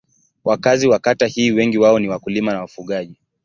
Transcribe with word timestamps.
Wakazi 0.45 0.87
wa 0.87 0.99
kata 0.99 1.27
hii 1.27 1.51
wengi 1.51 1.77
wao 1.77 1.99
ni 1.99 2.09
wakulima 2.09 2.53
na 2.53 2.59
wafugaji. 2.61 3.15